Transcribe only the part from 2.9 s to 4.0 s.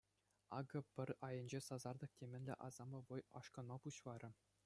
вӑй ашкӑнма